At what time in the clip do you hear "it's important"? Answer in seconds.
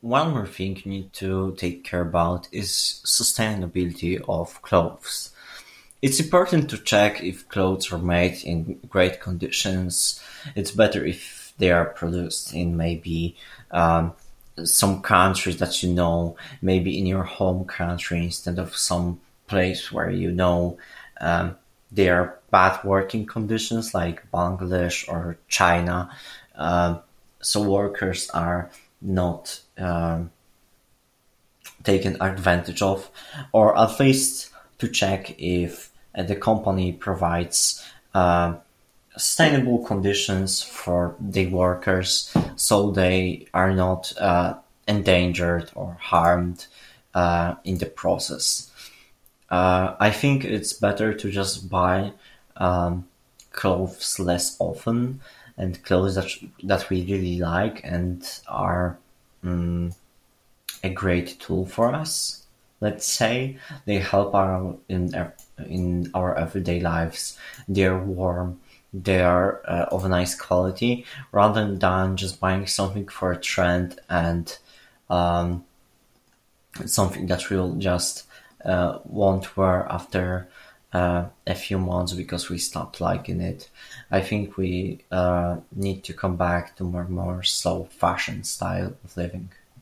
6.00-6.70